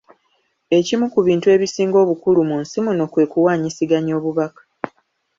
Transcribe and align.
Ekimu 0.77 1.05
ku 1.13 1.19
bintu 1.27 1.47
ebisinga 1.55 1.97
obukulu 2.03 2.39
mu 2.49 2.55
nsi 2.63 2.77
muno 2.85 3.03
kwe 3.11 3.23
kuwaanyisiganya 3.31 4.13
obubaka. 4.19 4.61